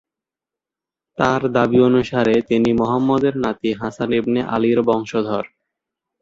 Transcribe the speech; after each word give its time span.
তার 1.17 1.41
দাবি 1.51 1.79
অনুসারে 1.81 2.35
তিনি 2.41 2.69
মুহাম্মাদের 2.73 3.33
নাতি 3.37 3.69
হাসান 3.73 4.09
ইবনে 4.13 4.41
আলির 4.45 4.79
বংশধর। 4.81 5.45